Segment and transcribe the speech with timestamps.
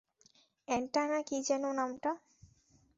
[0.67, 2.11] অ্যান্টা না কী যেন নামটা?